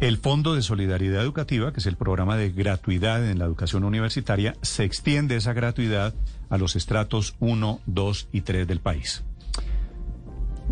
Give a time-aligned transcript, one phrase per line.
[0.00, 4.56] El Fondo de Solidaridad Educativa, que es el programa de gratuidad en la educación universitaria,
[4.62, 6.14] se extiende esa gratuidad
[6.50, 9.24] a los estratos 1, 2 y 3 del país.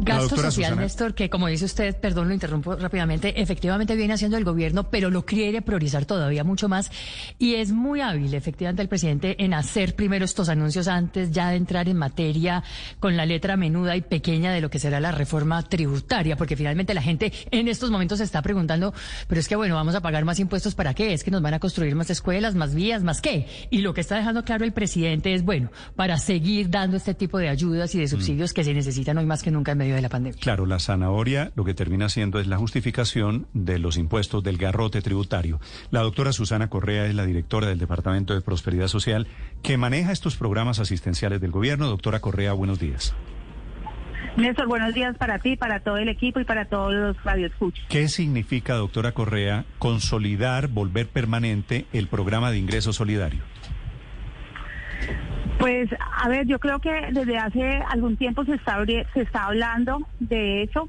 [0.03, 4.45] Gasto social, Néstor, que como dice usted, perdón, lo interrumpo rápidamente, efectivamente viene haciendo el
[4.45, 6.91] gobierno, pero lo quiere priorizar todavía mucho más
[7.39, 11.57] y es muy hábil, efectivamente, el presidente en hacer primero estos anuncios antes ya de
[11.57, 12.63] entrar en materia
[12.99, 16.95] con la letra menuda y pequeña de lo que será la reforma tributaria, porque finalmente
[16.95, 18.95] la gente en estos momentos se está preguntando,
[19.29, 21.13] pero es que bueno, vamos a pagar más impuestos para qué?
[21.13, 23.47] Es que nos van a construir más escuelas, más vías, más qué?
[23.71, 27.39] Y lo que está dejando claro el presidente es, bueno, para seguir dando este tipo
[27.39, 30.03] de ayudas y de subsidios que se necesitan hoy más que nunca en medio de
[30.03, 30.41] la pandemia.
[30.41, 35.03] Claro, la zanahoria lo que termina siendo es la justificación de los impuestos del garrote
[35.03, 35.61] tributario.
[35.91, 39.27] La doctora Susana Correa es la directora del Departamento de Prosperidad Social
[39.63, 41.89] que maneja estos programas asistenciales del gobierno.
[41.89, 43.15] Doctora Correa, buenos días.
[44.37, 47.85] Néstor, buenos días para ti, para todo el equipo y para todos los radioescuchos.
[47.89, 53.43] ¿Qué significa, doctora Correa, consolidar, volver permanente el programa de ingreso solidario?
[55.61, 59.99] Pues, a ver, yo creo que desde hace algún tiempo se está, se está hablando
[60.19, 60.89] de eso.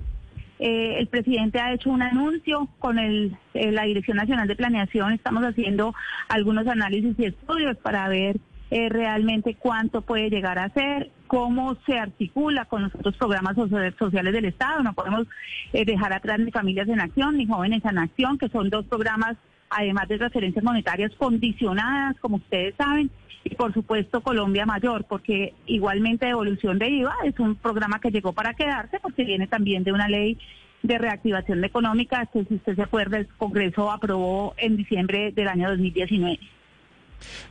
[0.59, 5.11] Eh, el presidente ha hecho un anuncio con el, eh, la Dirección Nacional de Planeación.
[5.11, 5.93] Estamos haciendo
[6.29, 8.37] algunos análisis y estudios para ver
[8.69, 13.57] eh, realmente cuánto puede llegar a ser, cómo se articula con los otros programas
[13.99, 14.83] sociales del Estado.
[14.83, 15.27] No podemos
[15.73, 19.35] dejar atrás ni Familias en Acción ni Jóvenes en Acción, que son dos programas,
[19.71, 23.09] además de transferencias monetarias condicionadas, como ustedes saben,
[23.43, 28.33] y por supuesto Colombia Mayor, porque igualmente devolución de IVA es un programa que llegó
[28.33, 30.37] para quedarse, porque viene también de una ley
[30.83, 35.69] de reactivación económica que si usted se acuerda el Congreso aprobó en diciembre del año
[35.69, 36.39] 2019.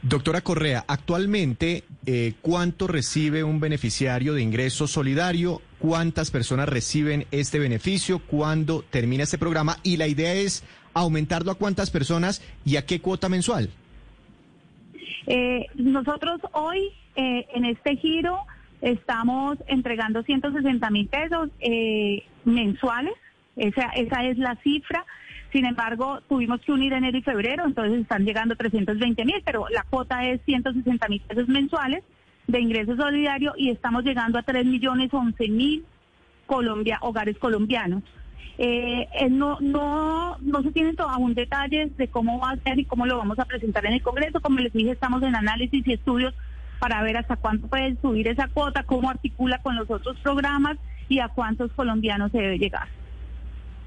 [0.03, 5.63] Doctora Correa, actualmente, eh, ¿cuánto recibe un beneficiario de ingreso solidario?
[5.79, 8.19] ¿Cuántas personas reciben este beneficio?
[8.19, 9.79] ¿Cuándo termina este programa?
[9.83, 13.71] Y la idea es aumentarlo a cuántas personas y a qué cuota mensual.
[15.27, 18.39] Eh, nosotros hoy eh, en este giro
[18.81, 23.15] estamos entregando 160 mil pesos eh, mensuales,
[23.57, 25.05] esa, es la cifra.
[25.53, 29.83] Sin embargo, tuvimos que unir enero y febrero, entonces están llegando 320 mil, pero la
[29.83, 32.05] cuota es 160 mil pesos mensuales
[32.47, 35.85] de ingreso solidario y estamos llegando a 3 millones 11 mil
[36.47, 38.03] Colombia, hogares colombianos.
[38.59, 43.07] Eh, no, no, no se tienen aún detalles de cómo va a ser y cómo
[43.07, 44.41] lo vamos a presentar en el Congreso.
[44.41, 46.35] Como les dije, estamos en análisis y estudios
[46.79, 50.77] para ver hasta cuánto puede subir esa cuota, cómo articula con los otros programas
[51.09, 52.89] y a cuántos colombianos se debe llegar.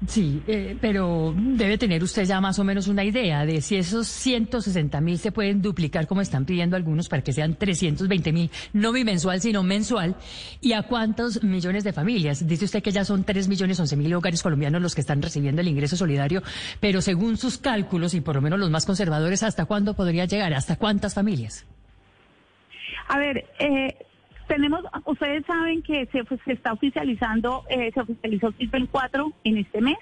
[0.06, 4.06] Sí, eh, pero debe tener usted ya más o menos una idea de si esos
[4.06, 8.92] 160 mil se pueden duplicar como están pidiendo algunos para que sean 320 mil, no
[8.92, 10.16] bimensual, sino mensual,
[10.60, 12.46] y a cuántos millones de familias.
[12.46, 15.62] Dice usted que ya son 3 millones 11 mil hogares colombianos los que están recibiendo
[15.62, 16.42] el ingreso solidario,
[16.80, 20.52] pero según sus cálculos, y por lo menos los más conservadores, ¿hasta cuándo podría llegar?
[20.52, 21.64] ¿Hasta cuántas familias?
[23.08, 23.96] A ver, eh,
[24.46, 29.80] tenemos, ustedes saben que se, pues, está oficializando, eh, se oficializó CISBEN 4 en este
[29.80, 29.98] mes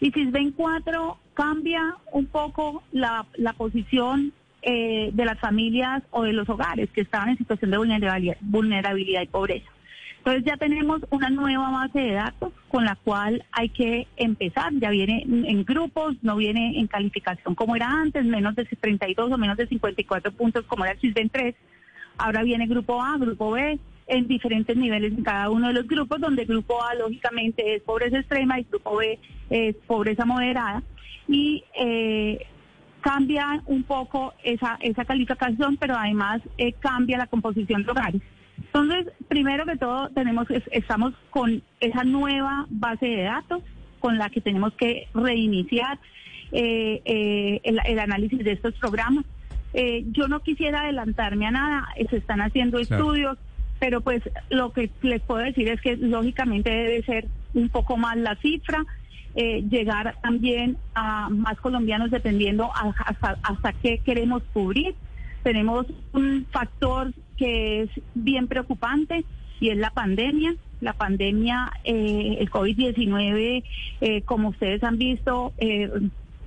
[0.00, 4.32] y CISBEN 4 cambia un poco la, la posición
[4.62, 9.22] eh, de las familias o de los hogares que estaban en situación de vulnerabilidad, vulnerabilidad
[9.22, 9.70] y pobreza.
[10.18, 14.70] Entonces ya tenemos una nueva base de datos con la cual hay que empezar.
[14.74, 19.38] Ya viene en grupos, no viene en calificación como era antes, menos de 32 o
[19.38, 21.54] menos de 54 puntos como era el CISBEN 3
[22.20, 26.20] Ahora viene grupo A, grupo B, en diferentes niveles en cada uno de los grupos,
[26.20, 30.82] donde grupo A lógicamente es pobreza extrema y grupo B es pobreza moderada.
[31.28, 32.46] Y eh,
[33.00, 38.20] cambia un poco esa, esa calificación, pero además eh, cambia la composición de.
[38.58, 43.62] Entonces, primero que todo, tenemos estamos con esa nueva base de datos
[43.98, 45.98] con la que tenemos que reiniciar
[46.52, 49.24] eh, el análisis de estos programas.
[49.72, 53.38] Eh, yo no quisiera adelantarme a nada, eh, se están haciendo estudios,
[53.78, 58.16] pero pues lo que les puedo decir es que lógicamente debe ser un poco más
[58.16, 58.84] la cifra,
[59.36, 64.94] eh, llegar también a más colombianos dependiendo hasta, hasta qué queremos cubrir.
[65.44, 69.24] Tenemos un factor que es bien preocupante
[69.60, 70.54] y es la pandemia.
[70.80, 75.52] La pandemia, el COVID-19, como ustedes han visto,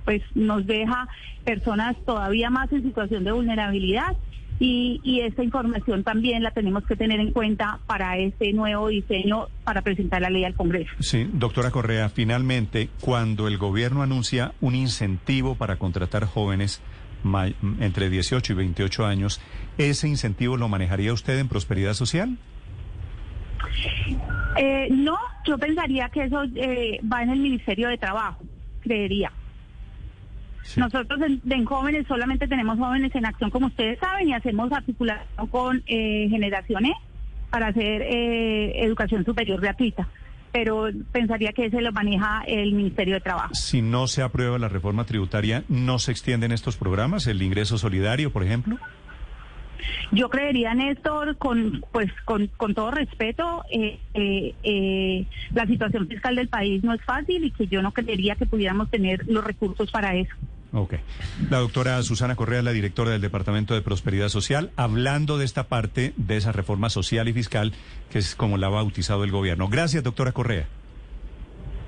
[0.04, 1.08] pues nos deja
[1.44, 4.16] personas todavía más en situación de vulnerabilidad
[4.60, 9.48] y, y, esta información también la tenemos que tener en cuenta para este nuevo diseño
[9.64, 10.92] para presentar la ley al Congreso.
[11.00, 16.80] Sí, doctora Correa, finalmente, cuando el gobierno anuncia un incentivo para contratar jóvenes
[17.80, 19.40] entre 18 y 28 años,
[19.76, 22.36] ¿ese incentivo lo manejaría usted en prosperidad social?
[24.56, 28.44] Eh, no, yo pensaría que eso eh, va en el Ministerio de Trabajo,
[28.82, 29.32] creería.
[30.76, 35.82] Nosotros en, jóvenes solamente tenemos jóvenes en acción, como ustedes saben, y hacemos articulación con
[35.86, 36.92] eh, generaciones
[37.50, 40.08] para hacer eh, educación superior gratuita.
[40.52, 43.54] Pero pensaría que ese lo maneja el Ministerio de Trabajo.
[43.54, 47.26] Si no se aprueba la reforma tributaria, ¿no se extienden estos programas?
[47.26, 48.78] ¿El ingreso solidario, por ejemplo?
[50.12, 56.48] Yo creería, Néstor, con, pues, con, con todo respeto, eh, eh, la situación fiscal del
[56.48, 60.14] país no es fácil y que yo no creería que pudiéramos tener los recursos para
[60.14, 60.34] eso.
[60.74, 60.94] Ok.
[61.50, 66.12] La doctora Susana Correa, la directora del Departamento de Prosperidad Social, hablando de esta parte
[66.16, 67.72] de esa reforma social y fiscal,
[68.10, 69.68] que es como la ha bautizado el gobierno.
[69.68, 70.66] Gracias, doctora Correa.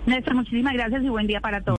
[0.06, 1.74] Néstor, muchísimas gracias y buen día para todos.